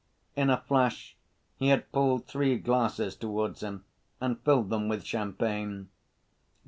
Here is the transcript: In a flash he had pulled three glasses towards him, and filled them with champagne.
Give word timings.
In 0.35 0.49
a 0.49 0.57
flash 0.57 1.15
he 1.57 1.67
had 1.67 1.91
pulled 1.91 2.25
three 2.25 2.57
glasses 2.57 3.15
towards 3.15 3.61
him, 3.61 3.85
and 4.19 4.41
filled 4.41 4.71
them 4.71 4.87
with 4.87 5.03
champagne. 5.03 5.89